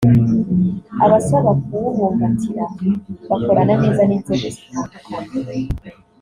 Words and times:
abasaba 1.05 1.49
kuwubumbatira 1.63 2.63
bakorana 3.29 3.73
neza 3.81 4.01
n’inzego 4.05 4.43
zitandukanye 4.53 5.75